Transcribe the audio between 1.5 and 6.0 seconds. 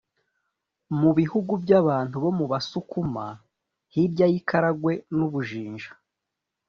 by’abantu bo mu busukuma hirya y’ikaragwe n’u bujinja,